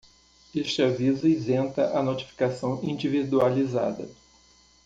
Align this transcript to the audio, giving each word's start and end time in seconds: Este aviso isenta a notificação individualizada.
Este 0.55 0.81
aviso 0.81 1.27
isenta 1.27 1.91
a 1.95 2.01
notificação 2.01 2.79
individualizada. 2.81 4.09